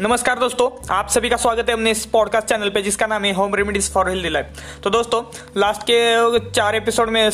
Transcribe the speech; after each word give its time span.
नमस्कार 0.00 0.38
दोस्तों, 0.38 0.94
आप 0.94 1.08
सभी 1.08 1.28
का 1.28 1.36
स्वागत 1.36 1.68
है 1.68 1.72
अपने 1.72 1.90
इस 1.90 2.06
पॉडकास्ट 2.06 2.46
चैनल 2.46 2.68
पे 2.68 2.82
जिसका 2.82 3.06
नाम 3.06 3.24
है 3.24 3.32
home 3.32 3.54
remedies 3.54 3.92
for 3.92 4.08
healthy 4.08 4.28
life 4.28 4.46
तो 4.84 4.90
दोस्तों 4.90 5.22
लास्ट 5.56 5.82
के, 5.82 6.50
चार 6.50 6.76
एपिसोड 6.76 7.10
में 7.10 7.30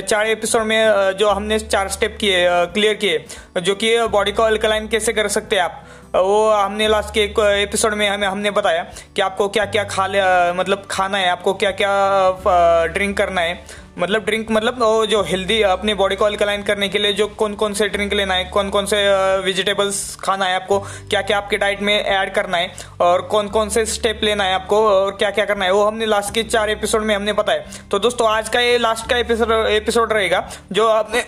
चार 0.00 0.26
एपिसोड 0.26 0.62
में 0.62 1.12
जो 1.16 1.28
हमने 1.28 1.58
चार 1.58 1.88
स्टेप 1.88 2.18
किए 2.20 2.46
क्लियर 2.48 2.94
किए 2.94 3.24
जो 3.56 3.74
कि 3.74 3.96
बॉडी 4.08 4.32
को 4.32 4.42
अल्कलाइन 4.42 4.86
कैसे 4.88 5.12
कर 5.12 5.28
सकते 5.28 5.56
हैं 5.56 5.62
आप? 5.62 5.84
वो 6.14 6.50
हमने 6.50 6.88
लास्ट 6.88 7.14
के 7.14 7.20
एक 7.20 7.38
एपिसोड 7.40 7.94
में 7.94 8.08
हमें, 8.08 8.26
हमने 8.28 8.50
बताया 8.50 8.82
कि 9.16 9.22
आपको 9.22 9.48
क्या 9.48 9.64
क्या 9.66 9.84
खा 9.84 10.06
ले 10.06 10.20
मतलब 10.52 10.86
खाना 10.90 11.18
है, 11.18 11.28
आपको 11.28 11.54
क्या 11.54 11.70
क्या 11.72 12.86
ड्रिंक 12.92 13.16
करना 13.18 13.40
है। 13.40 13.82
मतलब 13.98 14.24
ड्रिंक 14.24 14.50
मतलब 14.50 14.78
वो 14.82 15.06
जो 15.06 15.22
हेल्दी 15.22 15.60
अपनी 15.62 15.94
बॉडी 15.94 16.16
को 16.16 16.24
अल्कलाइन 16.24 16.62
करने 16.62 16.88
के 16.88 16.98
लिए 16.98 17.12
जो 17.12 17.26
कौन 17.28 17.54
कौन 17.54 17.72
से 17.74 17.88
ड्रिंक 17.88 18.12
लेना 18.12 18.34
है 18.34 18.44
कौन 18.44 18.70
कौन 18.70 18.86
से 18.86 18.96
वेजिटेबल्स 19.44 20.14
खाना 20.16 20.44
है 20.44 20.54
आपको 20.54 20.78
क्या 20.80 21.20
क्या 21.22 21.38
आपके 21.38 21.56
डाइट 21.56 21.82
में 21.82 21.94
ऐड 21.94 22.32
करना 22.34 22.58
है, 22.58 22.72
और 23.00 23.22
कौन 23.22 23.48
कौन 23.48 23.68
से 23.68 23.84
स्टेप 23.86 24.20
लेना 24.22 24.44
है 24.44 24.54
आपको, 24.54 24.80
और 24.88 25.10
क्या 25.10 25.30
क्या 25.30 25.44
करना 25.44 25.64
है, 25.64 25.72
वो 25.72 25.84
हमने 25.84 26.06
लास्ट 26.06 26.34
के 26.34 26.42
चार 26.42 26.70
एपिसोड 26.70 27.02
में 27.02 27.14
हमने 27.14 27.32
बताया। 27.32 27.64
तो 27.90 27.98
दोस्तों, 27.98 28.28
आज 28.28 28.48
का 28.48 28.60
ये 28.60 28.78
लास्ट 28.78 29.08
का 29.10 29.16
एपिसोड 29.16 29.52
एपिसोड 29.52 30.12
रहेगा, 30.12 30.48
जो 30.72 30.88
आपने 30.88 31.24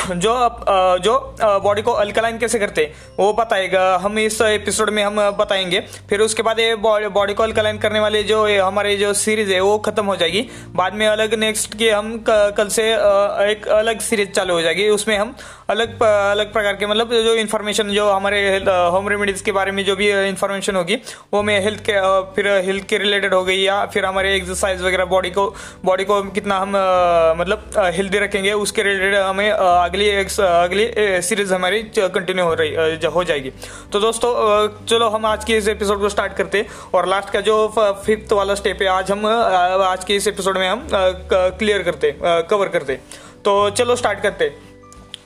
जो 0.10 0.32
जो 1.04 1.14
बॉडी 1.64 1.82
को 1.82 1.92
अल्कलाइन 1.92 2.38
कैसे 2.38 2.58
करते 2.58 2.82
वो 3.18 3.32
बताएगा। 3.32 3.82
हम 4.02 4.18
इस 4.18 4.40
एपिसोड 4.40 4.90
में 4.90 5.02
हम 5.04 5.20
बताएँगे। 5.38 5.80
फिर 6.10 6.20
उसके 6.20 6.42
बाद 6.42 6.58
ये 6.60 6.74
बॉडी 6.76 7.34
को 7.34 7.42
अल्कलाइन 7.42 7.78
करने 7.78 8.00
वाले 8.00 8.22
जो 8.22 8.44
हमारे 8.60 8.96
जो 8.96 9.12
सीरीज़ 9.14 9.52
है, 9.52 9.60
वो 9.60 9.76
खत्म 9.78 10.04
हो 10.04 10.16
जाएगी। 10.16 10.46
बाद 10.76 10.94
में 10.94 11.06
अलग 11.06 11.34
नेक्स्ट 11.34 11.74
के 11.78 11.90
हम 11.90 12.24
कल 12.28 12.68
से 12.68 12.90
एक 13.50 13.68
अलग 13.70 14.00
सीरीज़ 14.00 14.30
चालू 14.30 14.54
हो 14.54 14.62
जाएगी। 14.62 14.88
उसमें 14.88 15.16
हम 15.18 15.34
अलग 15.70 16.02
अलग 16.02 16.52
प्रकार 16.52 16.76
के 16.76 16.86
मतलब 16.86 17.12
जो 17.14 17.34
इन्फॉर्मेशन 17.34 17.88
जो 17.88 18.08
हमारे 18.10 18.40
होम 18.92 19.08
रेमेडीज 19.08 19.40
के 19.40 19.52
बारे 19.52 19.72
में 19.72 19.84
जो 19.84 19.96
भी 19.96 20.10
इन्फॉर्मेशन 20.28 20.76
होगी, 20.76 20.96
वो 21.32 21.42
मैं 21.42 21.60
हेल्थ 21.60 21.80
के 21.88 22.00
फिर 22.34 22.48
हेल्थ 22.66 22.86
के 22.88 22.98
रिलेटेड 22.98 23.34
हो 23.34 23.44
गई 23.44 23.58
या 23.58 23.84
फिर 23.86 24.06
हमारे 24.06 24.34
एक्सरसाइज 24.36 24.82
वगैरह 24.82 25.04
बॉडी 25.06 25.30
को 25.30 25.46
बॉडी 25.84 26.04
को 26.04 26.22
कितना 26.30 26.58
हम 26.58 26.72
मतलब 27.40 27.70
हेल्दी 27.96 28.18
रखेंगे, 28.18 28.52
उसके 28.54 28.82
रिलेटेड 28.82 29.14
हमें 29.14 29.50
अगली 29.50 29.99
अगली 30.00 30.08
एक 30.10 30.28
अगली 30.40 31.22
सीरीज़ 31.22 31.52
हमारी 31.54 31.82
कंटिन्यू 31.94 32.44
हो 32.44 32.54
रही 32.54 33.06
हो 33.06 33.24
जाएगी। 33.24 33.50
तो 33.92 34.00
दोस्तों 34.00 34.86
चलो 34.86 35.08
हम 35.08 35.26
आज 35.26 35.44
के 35.44 35.56
इस 35.56 35.68
एपिसोड 35.68 36.00
को 36.00 36.08
स्टार्ट 36.08 36.32
करते 36.36 36.58
हैं 36.58 36.68
और 36.94 37.06
लास्ट 37.08 37.30
का 37.30 37.40
जो 37.40 37.56
फिफ्थ 38.06 38.32
वाला 38.32 38.54
स्टेप 38.54 38.82
है, 38.82 38.88
आज 38.88 39.10
हम 39.10 39.26
आज 39.26 40.04
के 40.04 40.16
इस 40.16 40.28
एपिसोड 40.28 40.58
में 40.58 40.68
हम 40.68 40.86
क्लियर 40.92 41.82
करते 41.82 42.14
कवर 42.22 42.68
करते 42.68 42.94
तो 43.44 43.58
चलो 43.70 43.96
स्टार्ट 43.96 44.20
करते 44.20 44.48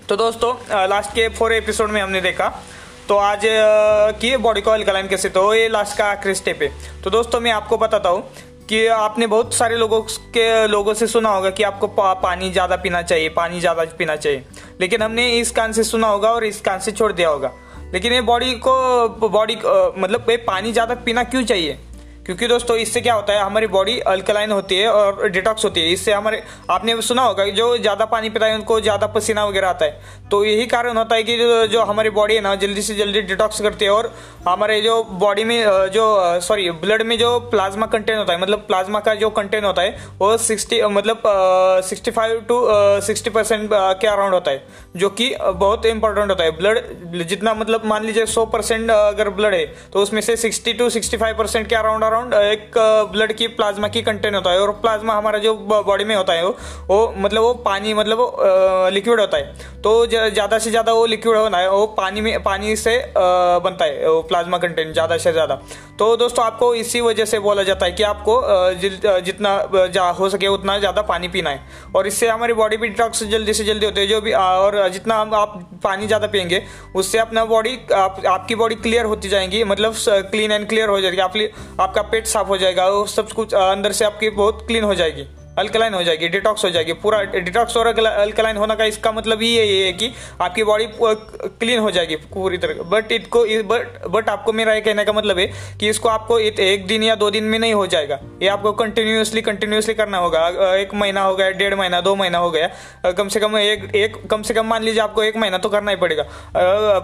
तो 0.09 0.17
दोस्तों 0.17 0.55
लास्ट 0.89 1.11
के 1.11 1.29
फोर 1.31 1.53
एपिसोड 1.53 1.91
में 1.91 2.01
हमने 2.01 2.21
देखा। 2.21 2.49
तो 3.09 3.17
आज 3.17 3.41
की 4.21 4.37
बॉडी 4.39 4.61
को 4.61 4.71
अल्कलाइन 4.71 5.09
कैसे 5.09 5.29
तो 5.29 5.53
ये 5.55 5.69
लास्ट 5.69 5.97
का 5.99 6.05
आखिरी 6.07 6.35
स्टेप 6.35 6.63
है। 6.63 6.69
तो 7.03 7.11
दोस्तों, 7.11 7.41
मैं 7.41 7.53
आपको 7.53 7.79
बताता 7.79 8.09
हूँ। 8.09 8.29
कि 8.69 8.87
आपने 8.89 9.27
बहुत 9.27 9.55
सारे 9.55 9.77
लोगों 9.77 10.01
के 10.35 10.67
लोगों 10.69 10.95
से 10.95 11.07
सुना 11.07 11.31
होगा 11.31 11.51
कि 11.51 11.63
आपको 11.63 11.87
पानी 11.97 12.51
ज़्यादा 12.51 12.77
पीना 12.77 13.03
चाहिए, 13.03 13.29
पानी 13.31 13.61
ज़्यादा 13.61 13.85
पीना 13.99 14.17
चाहिए। 14.17 14.45
लेकिन 14.81 15.03
हमने 15.03 15.29
इस 15.31 15.51
कान 15.51 15.73
से 15.73 15.85
सुना 15.85 16.09
होगा 16.09 16.31
और 16.31 16.45
इस 16.45 16.61
कान 16.61 16.79
से 16.79 16.93
छोड़ 16.93 17.13
दिया 17.13 17.29
होगा। 17.29 17.53
लेकिन 17.95 18.13
ये 18.13 18.21
बॉडी 18.23 18.53
को 18.59 19.29
बॉडी 19.29 19.57
मतलब 19.99 20.31
ये 20.31 20.37
पानी 20.47 20.73
ज़्यादा 20.73 20.95
पीना 20.97 21.23
क्यों 21.25 21.43
चाहिए? 21.45 21.79
क्योंकि 22.27 22.47
दोस्तों 22.49 22.77
इससे 22.77 23.01
क्या 23.01 23.15
होता 23.15 23.33
है 23.33 23.41
हमारी 23.41 23.67
बॉडी 23.69 23.99
अल्कलाइन 24.09 24.53
होती 24.53 24.77
है 24.77 24.89
और 24.91 25.29
डिटॉक्स 25.31 25.65
होती 25.65 25.81
है। 25.81 25.93
इससे 25.93 26.13
हमारे 26.13 26.43
आपने 26.71 27.01
सुना 27.03 27.23
होगा 27.23 27.45
जो 27.53 27.67
ज़्यादा 27.79 28.05
पानी 28.07 28.31
पीता 28.31 28.47
है 28.47 28.55
उनको 28.55 28.81
ज़्यादा 28.81 29.07
पसीना 29.09 29.45
वगैरह 29.47 29.69
आता 29.69 29.85
है। 29.85 30.23
तो 30.31 30.45
यही 30.45 30.67
कारण 30.67 30.97
होता 30.97 31.17
है 31.17 31.23
कि 31.23 31.37
जो, 31.39 31.67
जो 31.67 31.83
हमारी 31.83 32.11
बॉडी 32.11 32.35
है 32.35 32.41
ना 32.41 32.55
जल्दी 32.57 32.83
से 32.83 32.95
जल्दी 32.95 33.21
डिटॉक्स 33.23 33.61
करती 33.63 33.85
है 33.85 33.91
और 33.91 34.13
हमारे 34.49 34.81
जो 34.81 35.03
बॉडी 35.21 35.45
में 35.45 35.65
जो 35.93 36.07
सॉरी 36.43 36.71
ब्लड 36.81 37.03
में 37.03 37.17
जो 37.19 37.39
प्लाज्मा 37.51 37.87
कंटेंट 37.87 38.19
होता 38.19 38.33
है 38.33 38.41
मतलब 38.41 38.65
प्लाज्मा 38.69 39.01
का 39.01 39.15
जो 39.17 39.31
कंटेंट 39.33 39.65
होता 39.65 39.83
है 39.83 39.97
वो 40.19 40.37
सिक्सटी 40.39 40.81
मतलब 40.89 41.23
sixty 41.85 42.11
five 42.13 42.41
to 42.49 42.61
sixty 43.03 43.31
percent 43.31 43.69
के 43.73 44.07
अराउंड 44.07 44.35
होता 44.35 44.51
है 44.51 44.67
जो 44.97 45.09
कि 45.11 45.35
बहुत 45.41 45.87
इंपॉर्टेंट 45.87 46.31
होता 46.31 46.45
है। 46.45 46.51
ब्लड 46.57 47.23
जितना 47.25 47.55
मतलब 47.55 47.85
मान 47.87 48.05
लीजिए 48.05 48.27
सौ 48.29 48.45
परसेंट 48.49 48.91
अगर 48.91 49.29
ब्लड 49.31 49.55
है 49.55 49.65
तो 49.93 50.03
उसमें 50.03 50.21
से 50.23 50.37
sixty 50.39 50.73
to 50.73 50.91
sixty 50.91 51.17
five 51.17 51.39
percent 51.39 51.69
के 51.69 51.75
अराउंड 51.77 52.05
अराउंड 52.15 52.35
एक 52.35 52.79
ब्लड 53.13 53.33
की 53.37 53.47
प्लाज्मा 53.55 53.89
की 53.89 54.03
कंटेंट 54.03 54.35
होता 54.35 54.51
है 54.51 54.59
और 54.61 54.71
प्लाज्मा 54.81 55.15
हमारा 55.15 55.39
जो 55.39 55.55
बॉडी 55.67 56.05
में 56.05 56.15
होता 56.17 56.33
है 56.33 56.45
वो 56.45 56.99
मतलब 57.19 57.43
वो 57.43 57.53
पानी 57.65 57.95
मतलब 57.95 58.19
वो 58.19 58.89
लिक्विड 58.91 59.21
होता 59.21 59.37
है। 59.37 59.73
तो 59.83 59.95
ज़्यादा 60.07 60.59
से 60.59 60.71
ज़्यादा 60.71 60.93
वो 60.93 61.07
लिक्विड 61.07 61.37
होना 61.37 61.59
है 61.59 61.71
वो 61.71 61.87
पानी 61.97 62.21
में 62.21 62.43
पानी 62.43 62.77
से 62.77 62.97
बनता 63.17 63.85
है 63.85 64.09
वो 64.09 64.21
प्लाज्मा 64.25 64.59
कंटेंट 64.59 64.93
ज़्यादा 64.93 65.17
से 65.17 65.33
ज़्यादा। 65.33 65.55
तो 65.99 66.17
दोस्तों 66.17 66.45
आपको 66.45 66.75
इसी 66.75 67.01
वजह 67.01 67.25
से 67.25 67.39
बोला 67.39 67.63
जाता 67.63 67.87
है 67.87 67.93
कि 67.93 68.03
आपको 68.05 68.41
जितना 69.23 69.87
जा 69.89 70.09
हो 70.13 70.29
सके 70.31 70.47
उतना 70.49 70.79
ज़्यादा 70.79 71.03
पानी 71.05 71.29
पीना 71.29 71.51
है। 71.51 71.61
और 71.97 72.07
इससे 72.07 72.29
हमारी 72.29 72.53
बॉडी 72.55 72.77
भी 72.77 72.89
डिटॉक्स 72.89 73.23
जल्दी 73.27 73.55
से 73.55 73.65
जल्दी 73.65 73.87
होते 73.87 74.01
हैं 74.01 74.09
जो 74.09 74.21
भी 74.21 74.33
और 74.33 74.89
जितना 74.91 75.17
हम 75.17 75.35
आप 75.35 75.59
पानी 75.85 76.07
ज़्यादा 76.07 76.27
पियेंगे 76.29 76.63
उससे 76.95 77.19
अपना 77.19 77.45
बॉडी 77.47 77.79
आप, 77.95 78.23
आपकी 78.27 78.55
बॉडी 78.55 78.75
क्लियर 78.77 79.05
होती 79.07 79.29
जाएगी 79.29 79.63
मतलब 79.65 79.95
क्लीन 80.31 80.53
एंड 80.53 80.69
क्लियर 80.69 80.89
हो 80.89 81.01
जाएगी। 81.01 81.21
आप, 81.21 81.33
आपका 81.81 82.03
पेट 82.11 82.27
साफ़ 82.27 82.49
हो 82.49 82.59
जाएगा 82.59 82.87
और 82.87 83.09
सब 83.09 83.33
कुछ 83.33 83.55
अंदर 83.55 83.93
से 83.93 84.05
आपकी 84.05 84.31
बहुत 84.31 84.65
क्लीन 84.67 84.85
हो 84.85 84.95
जाएगी। 84.95 85.27
अल्कलाइन 85.59 85.95
हो 85.95 86.03
जाएगी 86.03 86.29
डिटॉक्स 86.29 86.65
हो 86.65 86.71
जाएगी, 86.71 86.93
पूरा 86.95 87.23
डिटॉक्स 87.25 87.77
और 87.77 87.87
अल्कलाइन 87.87 88.57
होना 88.57 88.75
का 88.75 88.85
इसका 88.85 89.13
मतलब 89.13 89.43
ये 89.43 89.85
है 89.85 89.93
कि 89.93 90.13
आपकी 90.41 90.65
बॉडी 90.65 90.89
क्लीन 91.03 91.79
हो 91.79 91.91
जाएगी 91.91 92.17
पूरी 92.33 92.59
तरह। 92.59 92.83
बट 92.91 93.13
इनको 93.13 93.45
बट 93.65 94.07
बट 94.09 94.29
आपको 94.29 94.53
मेरा 94.53 94.75
ये 94.75 94.81
कहने 94.81 95.05
का 95.05 95.13
मतलब 95.13 95.39
है 95.39 95.47
कि 95.81 95.89
इसको 95.89 96.09
आपको 96.09 96.39
एक 96.39 96.87
दिन 96.87 97.03
या 97.03 97.15
दो 97.15 97.31
दिन 97.31 97.45
में 97.45 97.59
नहीं 97.59 97.75
हो 97.75 97.87
जाएगा। 97.87 98.19
ये 98.43 98.49
आपको 98.49 98.73
कंटिन्यूसली 98.75 99.43
कंटिन्यूसली 99.43 99.95
करना 99.95 100.19
होगा। 100.19 100.47
एक 100.75 100.95
महीना 100.95 101.23
हो 101.23 101.35
गया, 101.37 101.51
डेढ़ 101.53 101.75
महीना, 101.75 102.01
दो 102.01 102.15
महीना 102.17 102.39
हो 102.39 102.51
गया 102.51 103.13
कम 103.13 103.29
से 103.29 103.41
कम 103.41 103.57
एक 103.59 103.91
एक, 103.95 104.17
कम 104.31 104.43
से 104.43 104.55
कम 104.55 104.67
मान 104.67 104.83
लीजिए 104.83 105.03
आपको 105.03 105.23
एक 105.23 105.37
महीना 105.37 105.59
तो 105.59 105.69
करना 105.69 105.91
ही 105.91 105.97
पड़ेगा। 105.97 106.23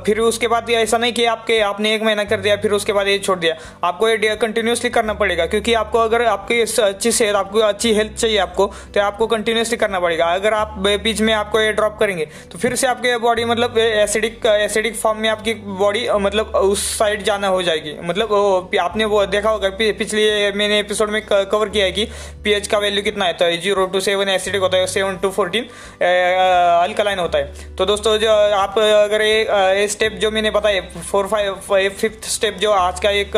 फिर 0.06 0.18
उसके 0.20 0.48
बाद 0.48 0.70
ऐसा 0.72 0.98
नहीं 0.98 1.12
कि 1.12 1.24
आपके, 1.26 1.58
आपने 1.62 1.94
एक 1.94 2.02
महीना 2.02 2.24
कर 2.24 2.40
दिया, 2.40 2.56
फिर 2.56 2.72
उसके 2.72 2.92
बाद 2.92 3.08
ये 3.08 3.18
छोड़ 3.20 3.38
दिया। 3.38 3.54
आपको 3.84 4.08
ये 4.08 4.36
कंटिन्यूसली 4.36 4.90
करना 4.90 5.14
पड़ेगा, 5.14 5.46
क्योंकि 5.46 5.74
आपको 5.74 5.98
अगर 6.00 6.24
आपकी 6.26 6.60
अच्छी 6.60 7.12
सेहत, 7.12 7.34
आपको 7.36 7.58
अच्छी 7.60 7.92
हेल्थ 7.94 8.12
चाहिए 8.12 8.38
आपको 8.40 8.66
तो 8.94 9.00
आपको 9.00 9.26
कंटिन्यूसली 9.28 9.76
करना 9.78 10.00
पड़ेगा। 10.00 10.26
अगर 10.34 10.54
आप 10.54 10.74
बीच 10.78 11.20
में 11.20 11.32
आपको 11.34 11.60
ये 11.60 11.72
ड्रॉप 11.72 11.96
करेंगे 11.98 12.26
तो 12.52 12.58
फिर 12.58 12.74
से 12.76 12.86
आपके 12.86 13.16
बॉडी 13.20 13.44
मतलब 13.44 13.78
एसिडिक 13.78 14.46
एसिडिक 14.46 14.96
फॉर्म 14.96 15.18
में 15.18 15.28
आपकी 15.28 15.54
बॉडी 15.54 16.06
मतलब 16.20 16.56
उस 16.56 16.84
साइड 16.98 17.22
जाना 17.24 17.48
हो 17.48 17.62
जाएगी। 17.62 17.94
मतलब 18.02 18.76
आपने 18.80 19.04
वो 19.06 19.24
देखा 19.28 19.50
होगा 19.50 19.68
पिछले 19.70 20.52
मैंने 20.52 20.78
एपिसोड 20.78 21.10
में 21.10 21.20
कवर 21.26 21.68
किया 21.68 21.84
है 21.84 21.92
कि 21.92 22.04
पीएच 22.44 22.66
का 22.66 22.78
वैल्यू 22.78 23.02
कितना 23.02 23.24
है 23.24 23.32
तो 23.34 23.50
ज़ीरो 23.62 23.86
टू 23.86 24.00
सेवन 24.00 24.28
एसिडिक 24.30 24.60
होता 24.60 24.76
है 24.76 24.86
सेवन 24.88 25.16
टू 25.16 25.30
फोर्टीन 25.30 25.64
अल्कलाइन 26.02 27.18
होता 27.18 27.38
है। 27.38 27.74
तो 27.76 27.86
दोस्तों, 27.86 28.16
जो 28.18 28.30
आप 28.56 28.78
अगर 28.78 29.22
ये 29.22 29.86
स्टेप 29.88 30.12
जो 30.20 30.30
मैंने 30.30 30.50
बताया 30.50 30.80
फोर 31.02 31.26
फाइव 31.26 31.90
फिफ्थ 31.90 32.28
स्टेप 32.30 32.56
जो 32.58 32.70
आज 32.72 33.00
का 33.00 33.10
एक 33.12 33.36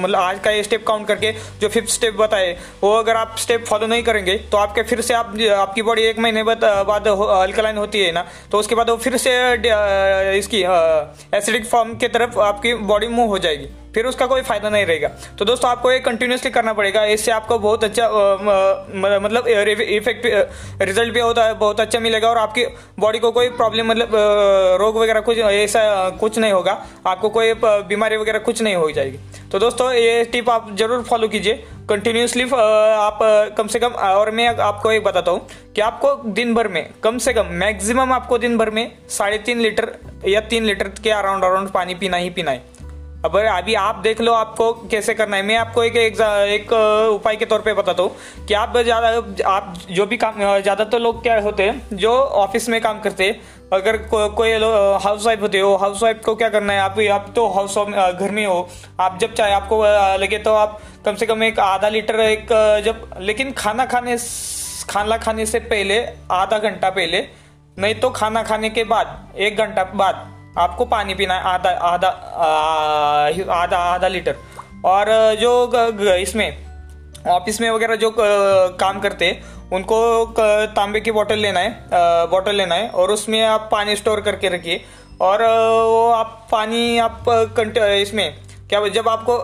मतलब 0.00 0.18
आज 0.18 0.38
का 0.44 0.50
ये 0.50 0.62
स्टेप 0.62 0.86
काउंट 0.86 1.06
करके, 1.08 1.32
जो 1.60 1.68
फिफ्थ 1.68 1.90
स्टेप 1.90 2.14
बताए, 2.16 2.56
वो 2.82 2.92
अगर 2.94 3.16
आप 3.16 3.36
स्टेप 3.38 3.64
फॉलो 3.66 3.86
नहीं 3.92 4.02
करेंगे 4.02 4.36
तो 4.52 4.56
आपके 4.58 4.82
फिर 4.84 5.00
से 5.02 5.14
आप, 5.14 5.34
आपकी 5.56 5.82
बॉडी 5.82 6.02
एक 6.04 6.18
महीने 6.18 6.42
बाद 6.44 6.64
अल्कलाइन 7.08 7.76
होती 7.76 8.00
है 8.00 8.12
ना? 8.12 8.24
तो 8.50 8.58
उसके 8.58 8.74
बाद 8.74 8.90
वो 8.90 8.96
फिर 8.98 9.16
से 9.18 9.36
इसकी 10.38 10.62
एसिडिक 11.36 11.66
फॉर्म 11.66 11.94
की 11.96 12.08
तरफ़ 12.08 12.38
आपकी 12.40 12.74
बॉडी 12.90 13.06
मूव 13.08 13.28
हो 13.28 13.38
जाएगी। 13.38 13.68
फिर 13.94 14.06
उसका 14.06 14.26
कोई 14.26 14.42
फ़ायदा 14.42 14.68
नहीं 14.70 14.84
रहेगा। 14.86 15.08
तो 15.38 15.44
दोस्तों, 15.44 15.70
आपको 15.70 15.90
ये 15.92 15.98
कंटिन्यूसली 16.00 16.50
करना 16.50 16.72
पड़ेगा। 16.72 17.04
इससे 17.06 17.30
आपको 17.32 17.58
बहुत 17.58 17.82
अच्छा 17.84 18.08
मतलब 19.24 19.48
इफ़ेक्ट 19.48 20.26
रिज़ल्ट 20.82 21.12
भी 21.14 21.20
होता 21.20 21.44
है, 21.44 21.54
बहुत 21.54 21.80
अच्छा 21.80 22.00
मिलेगा 22.00 22.28
और 22.28 22.38
आपकी 22.38 22.64
बॉडी 23.00 23.18
को 23.18 23.30
कोई 23.32 23.48
प्रॉब्लम 23.52 23.86
मतलब 23.86 24.10
रोग 24.80 24.96
वगैरह 24.96 25.20
कुछ, 25.20 25.38
ऐसा 25.38 26.08
कुछ 26.20 26.38
नहीं 26.38 26.52
होगा। 26.52 26.72
आपको 27.06 27.28
कोई 27.28 27.52
बीमारी 27.64 28.16
वगैरह 28.16 28.38
कुछ 28.40 28.62
नहीं 28.62 28.74
हो 28.74 28.90
जाएगी। 28.90 29.18
तो 29.52 29.58
दोस्तों, 29.58 29.92
ये 29.92 30.24
टिप 30.24 30.50
आप 30.50 30.74
ज़रूर 30.76 31.02
फॉलो 31.04 31.28
कीजिए। 31.28 31.64
कंटिन्यूसली 31.88 32.42
आप 32.44 33.18
कम 33.58 33.66
से 33.66 33.78
कम, 33.78 33.88
और 33.88 34.30
मैं 34.30 34.46
आपको 34.48 34.90
एक 34.92 35.04
बताता 35.04 35.30
हूँ 35.30 35.46
कि 35.74 35.80
आपको 35.80 36.14
दिन 36.26 36.54
भर 36.54 36.68
में, 36.68 36.88
कम 37.04 37.18
से 37.18 37.32
कम 37.32 37.46
मैक्सिमम 37.54 38.12
आपको 38.12 38.38
दिन 38.38 38.56
भर 38.58 38.70
में 38.70 38.90
साढ़े 39.08 39.38
तीन 39.38 39.60
लीटर 39.60 39.92
या 40.28 40.40
तीन 40.42 40.64
लीटर 40.64 40.88
के 41.02 41.10
अराउंड 41.10 41.44
अराउंड 41.44 41.70
पानी 41.70 41.94
पीना 41.94 42.16
ही 42.16 42.30
पीना 42.30 42.50
है। 42.50 42.62
अब 43.24 43.36
अभी 43.38 43.74
आप 43.74 43.96
देख 43.96 44.20
लो 44.20 44.32
आपको 44.32 44.72
कैसे 44.90 45.14
करना 45.14 45.36
है। 45.36 45.42
मैं 45.42 45.56
आपको 45.56 45.82
एक 45.84 45.96
एक, 45.96 46.20
एक 46.20 46.72
उपाय 47.14 47.36
के 47.36 47.44
तौर 47.44 47.60
पे 47.60 47.74
बताता 47.74 48.02
हूँ 48.02 48.46
कि 48.46 48.54
आप 48.54 48.76
ज़्यादा 48.78 49.08
आप 49.50 49.74
जो 49.90 50.06
भी 50.06 50.16
काम 50.16 50.38
ज़्यादातर 50.38 50.90
तो 50.90 50.98
लोग 50.98 51.22
क्या 51.22 51.40
होते 51.40 51.62
हैं 51.62 51.96
जो 51.96 52.12
ऑफ़िस 52.12 52.68
में 52.68 52.80
काम 52.80 53.00
करते 53.00 53.24
हैं 53.24 53.40
अगर 53.72 53.96
को, 53.96 54.28
कोई 54.28 54.52
हाउस 55.02 55.26
वाइफ 55.26 55.40
होते 55.40 55.60
हो 55.60 55.76
हाउस 55.76 56.02
वाइफ 56.02 56.20
को 56.24 56.34
क्या 56.34 56.48
करना 56.48 56.72
है 56.72 56.80
आप 56.80 56.98
आप 57.10 57.32
तो 57.36 57.46
हाउस 57.48 57.78
घर 57.78 58.30
में 58.30 58.46
हो 58.46 58.68
आप 59.00 59.18
जब 59.20 59.34
चाहे 59.34 59.52
आपको 59.52 59.82
लगे 60.16 60.38
तो 60.38 60.54
आप 60.54 60.80
कम 61.04 61.14
से 61.14 61.26
कम 61.26 61.42
एक 61.42 61.60
आधा 61.60 61.88
लीटर 61.88 62.20
एक 62.20 62.46
जब 62.84 63.08
लेकिन 63.20 63.52
खाना 63.52 63.86
खाने 63.86 64.16
खाना 64.90 65.16
खाने 65.16 65.46
से 65.46 65.58
पहले 65.58 66.04
आधा 66.30 66.58
घंटा 66.58 66.90
पहले 66.90 67.26
नहीं 67.78 67.94
तो 67.94 68.10
खाना 68.10 68.42
खाने 68.42 68.70
के 68.70 68.84
बाद 68.84 69.36
एक 69.38 69.56
घंटा 69.56 69.84
बाद 69.94 70.31
आपको 70.58 70.84
पानी 70.84 71.14
पीना 71.14 71.34
है, 71.34 71.42
आधा 71.44 71.70
आधा 71.70 72.08
आधा 73.52 73.76
आधा 73.76 74.08
लीटर। 74.08 74.36
और, 74.84 75.06
जो 75.36 76.14
इसमें, 76.14 76.66
ऑफ़िस 77.30 77.60
में 77.60 77.70
वगैरह 77.70 77.96
जो 77.96 78.14
काम 78.18 79.00
करते 79.00 79.24
हैं 79.24 79.70
उनको 79.72 79.98
तांबे 80.76 81.00
की 81.00 81.10
बोतल 81.12 81.38
लेना 81.38 81.60
है 81.60 81.70
बोतल 82.30 82.54
लेना 82.54 82.74
है, 82.74 82.88
और 82.88 83.10
उसमें 83.10 83.42
आप 83.42 83.68
पानी 83.72 83.96
स्टोर 83.96 84.20
करके 84.20 84.48
रखिए। 84.48 84.84
और 85.20 85.42
वो 85.42 86.08
आप 86.10 86.48
पानी, 86.52 86.98
आप 86.98 87.24
इसमें, 87.78 88.34
क्या 88.70 88.86
जब 88.90 89.08
आपको 89.08 89.36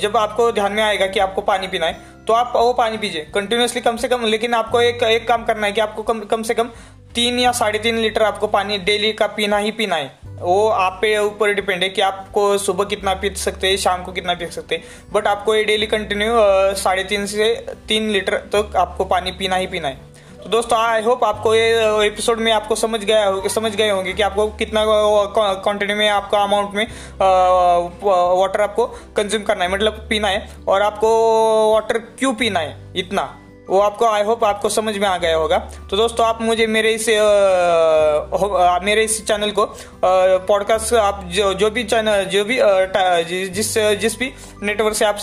जब 0.00 0.16
आपको 0.16 0.50
ध्यान 0.52 0.72
में 0.72 0.82
आएगा 0.82 1.06
कि 1.06 1.20
आपको 1.20 1.42
पानी 1.42 1.68
पीना 1.68 1.86
है 1.86 2.06
तो 2.26 2.32
आप 2.34 2.52
वो 2.56 2.72
पानी 2.72 2.98
पीजिए 2.98 3.26
कंटिन्यूसली 3.34 3.80
कम 3.80 3.96
से 3.96 4.08
कम, 4.08 4.24
लेकिन 4.26 4.54
आपको 4.54 4.80
एक 4.80 5.02
एक 5.02 5.26
काम 5.28 5.44
करना 5.44 5.66
है 5.66 5.72
कि 5.72 5.80
आपको 5.80 6.02
कम 6.02 6.20
कम 6.22 6.42
से 6.42 6.54
कम 6.54 6.70
तीन 7.18 7.38
या 7.38 7.50
साढ़े 7.52 7.78
तीन 7.78 7.96
लीटर 7.98 8.22
आपको 8.22 8.46
पानी 8.46 8.76
डेली 8.78 9.12
का 9.12 9.26
पीना 9.26 9.56
ही 9.58 9.70
पीना 9.70 9.96
है। 9.96 10.10
वो 10.40 10.68
आप 10.70 10.98
पे 11.02 11.16
ऊपर 11.18 11.52
डिपेंड 11.54 11.82
है 11.82 11.88
कि 11.88 12.00
आपको 12.00 12.42
सुबह 12.58 12.84
कितना 12.84 13.14
पी 13.14 13.30
सकते 13.36 13.68
हैं, 13.68 13.76
शाम 13.76 14.02
को 14.02 14.12
कितना 14.12 14.34
पी 14.34 14.46
सकते 14.46 14.74
हैं। 14.74 15.12
बट 15.12 15.26
आपको 15.26 15.54
ये 15.54 15.64
डेली 15.64 15.86
कंटिन्यू 15.86 16.34
साढ़े 16.76 17.04
तीन 17.04 17.26
से 17.26 17.54
तीन 17.88 18.08
लीटर 18.10 18.36
तक 18.36 18.52
तो 18.52 18.78
आपको 18.78 19.04
पानी 19.04 19.32
पीना 19.32 19.56
ही 19.56 19.66
पीना 19.66 19.88
है। 19.88 20.06
तो 20.36 20.48
दोस्तों 20.50 20.78
आई 20.80 21.02
होप 21.02 21.24
आपको 21.24 21.54
ये 21.54 22.06
एपिसोड 22.06 22.40
में 22.40 22.52
आपको 22.52 22.74
समझ 22.74 23.00
गया 23.00 23.48
समझ 23.48 23.74
गए 23.74 23.90
होंगे 23.90 24.12
कि 24.12 24.22
आपको 24.22 24.46
कितना 24.52 24.84
क्वांटिटी 24.86 25.94
में 25.94 26.08
आपका 26.08 26.42
अमाउंट 26.42 26.74
में 26.74 26.86
वाटर 28.36 28.60
आपको 28.60 28.86
कंज्यूम 29.16 29.42
करना 29.42 29.64
है। 29.64 29.72
मतलब 29.72 30.06
पीना 30.10 30.28
है 30.28 30.48
और 30.68 30.82
आपको 30.82 31.10
वाटर 31.72 31.98
क्यों 31.98 32.34
पीना 32.34 32.60
है? 32.60 32.76
इतना। 32.96 33.28
वो 33.68 33.80
आपको 33.80 34.06
आई 34.06 34.22
होप 34.24 34.44
आपको 34.44 34.68
समझ 34.68 34.96
में 34.98 35.06
आ 35.08 35.16
गया 35.18 35.36
होगा। 35.36 35.58
तो 35.90 35.96
दोस्तों 35.96 36.26
आप 36.26 36.42
मुझे 36.42 36.66
मेरे 36.66 36.92
इस 36.94 37.08
आ, 37.08 38.78
मेरे 38.82 39.04
इस 39.04 39.26
चैनल 39.26 39.50
को 39.50 39.64
पॉडकास्ट 40.04 40.94
आप 40.94 41.24
जो 41.28 41.52
जो 41.54 41.70
भी 41.70 41.84
चैनल 41.84 42.24
जो 42.24 42.44
भी 42.44 42.58
आ, 42.58 43.20
जिस 43.22 43.74
जिस 44.00 44.18
भी 44.18 44.32
नेटवर्क 44.62 44.96
से 44.96 45.04
आप 45.04 45.16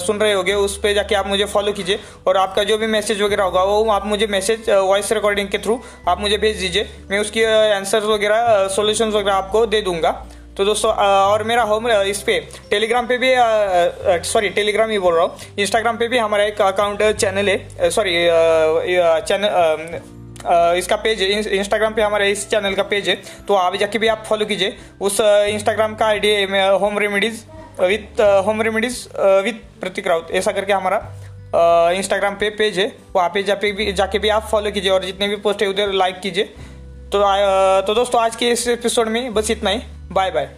सुन 0.00 0.18
रहे 0.18 0.32
होगे 0.32 0.54
उस 0.54 0.76
पर 0.78 0.94
जाके 0.94 1.14
आप 1.14 1.26
मुझे 1.26 1.44
फॉलो 1.46 1.72
कीजिए। 1.72 1.98
और 2.26 2.36
आपका 2.36 2.64
जो 2.64 2.78
भी 2.78 2.86
मैसेज 2.88 3.22
वगैरह 3.22 3.44
होगा 3.44 3.62
वो 3.62 3.90
आप 3.90 4.06
मुझे 4.06 4.26
मैसेज 4.26 4.70
वॉइस 4.70 5.12
रिकॉर्डिंग 5.12 5.48
के 5.48 5.58
थ्रू 5.58 5.80
आप 6.08 6.20
मुझे 6.20 6.38
भेज 6.38 6.58
दीजिए। 6.60 6.88
मैं 7.10 7.18
उसकी 7.18 7.44
आंसर 7.44 8.04
वगैरह 8.06 8.66
सोल्यूशन 8.76 9.08
वगैरह 9.10 9.34
आपको 9.34 9.66
दे 9.66 9.80
दूँगा। 9.82 10.10
तो 10.58 10.64
दोस्तों 10.64 10.90
और 10.92 11.42
मेरा 11.44 11.62
होम 11.62 11.86
इस 11.88 12.20
पे 12.22 12.38
टेलीग्राम 12.70 13.06
पे 13.06 13.16
भी 13.18 13.28
सॉरी 14.26 14.48
टेलीग्राम 14.50 14.90
ही 14.90 14.98
बोल 14.98 15.14
रहा 15.14 15.24
हूँ। 15.24 15.54
इंस्टाग्राम 15.58 15.96
पे 15.96 16.06
भी 16.08 16.18
हमारा 16.18 16.44
एक 16.44 16.60
अकाउंट 16.62 17.02
चैनल 17.14 17.48
है। 17.48 17.90
सॉरी 17.90 18.14
चैनल 19.28 19.98
इसका 20.78 20.96
पेज 20.96 21.22
है। 21.22 21.28
इंस्टाग्राम 21.56 21.94
पे 21.94 22.02
हमारे 22.02 22.30
इस 22.30 22.48
चैनल 22.50 22.74
का 22.74 22.82
पेज 22.84 23.08
है। 23.08 23.14
तो 23.48 23.54
आप 23.54 23.76
जाके 23.76 23.98
भी 23.98 24.08
आप 24.08 24.24
फॉलो 24.28 24.46
कीजिए। 24.46 24.76
उस 25.00 25.20
इंस्टाग्राम 25.20 25.94
का 25.94 26.06
आईडी 26.06 26.28
है 26.28 26.70
home 26.78 26.98
remedies 26.98 27.44
with 27.80 28.20
home 28.46 28.62
remedies 28.62 28.96
with 29.44 29.60
Prateek 29.80 30.08
Raut 30.08 30.30
ऐसा 30.32 30.52
करके 30.52 30.72
हमारा 30.72 31.92
इंस्टाग्राम 31.92 32.34
पे 32.34 32.48
पेज 32.52 32.78
है। 32.78 32.92
वहाँ 33.14 33.28
पे 33.28 33.42
जाके 33.42 33.70
भी 33.72 33.92
जाके 33.92 34.18
भी 34.18 34.28
आप 34.30 34.48
फॉलो 34.50 34.70
कीजिए 34.70 34.90
और 34.90 35.04
जितने 35.04 35.28
भी 35.28 35.36
पोस्ट 35.36 35.62
है 35.62 35.68
उधर 35.68 35.92
लाइक 35.94 36.18
कीजिए। 36.20 36.44
तो 36.44 37.22
तो 37.86 37.94
दोस्तों, 37.94 38.20
आज 38.20 38.36
के 38.36 38.50
इस 38.50 38.66
एपिसोड 38.68 39.08
में 39.08 39.32
बस 39.34 39.50
इतना 39.50 39.70
ही। 39.70 39.80
Bye 40.10 40.30
bye. 40.30 40.48